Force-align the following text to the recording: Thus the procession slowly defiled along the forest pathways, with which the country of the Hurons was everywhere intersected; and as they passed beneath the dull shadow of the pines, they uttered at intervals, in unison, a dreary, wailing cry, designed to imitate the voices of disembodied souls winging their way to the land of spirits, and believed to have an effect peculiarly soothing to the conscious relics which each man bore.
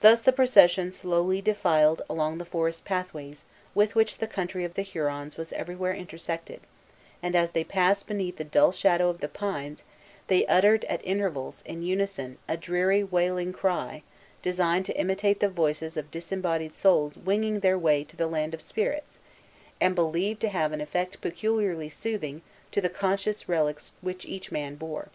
Thus 0.00 0.20
the 0.20 0.32
procession 0.32 0.90
slowly 0.90 1.40
defiled 1.40 2.02
along 2.10 2.38
the 2.38 2.44
forest 2.44 2.84
pathways, 2.84 3.44
with 3.72 3.94
which 3.94 4.18
the 4.18 4.26
country 4.26 4.64
of 4.64 4.74
the 4.74 4.82
Hurons 4.82 5.36
was 5.36 5.52
everywhere 5.52 5.94
intersected; 5.94 6.62
and 7.22 7.36
as 7.36 7.52
they 7.52 7.62
passed 7.62 8.08
beneath 8.08 8.36
the 8.36 8.42
dull 8.42 8.72
shadow 8.72 9.08
of 9.08 9.20
the 9.20 9.28
pines, 9.28 9.84
they 10.26 10.44
uttered 10.48 10.82
at 10.86 11.06
intervals, 11.06 11.62
in 11.66 11.84
unison, 11.84 12.38
a 12.48 12.56
dreary, 12.56 13.04
wailing 13.04 13.52
cry, 13.52 14.02
designed 14.42 14.86
to 14.86 14.98
imitate 15.00 15.38
the 15.38 15.48
voices 15.48 15.96
of 15.96 16.10
disembodied 16.10 16.74
souls 16.74 17.14
winging 17.16 17.60
their 17.60 17.78
way 17.78 18.02
to 18.02 18.16
the 18.16 18.26
land 18.26 18.54
of 18.54 18.60
spirits, 18.60 19.20
and 19.80 19.94
believed 19.94 20.40
to 20.40 20.48
have 20.48 20.72
an 20.72 20.80
effect 20.80 21.20
peculiarly 21.20 21.88
soothing 21.88 22.42
to 22.72 22.80
the 22.80 22.90
conscious 22.90 23.48
relics 23.48 23.92
which 24.00 24.26
each 24.26 24.50
man 24.50 24.74
bore. 24.74 25.10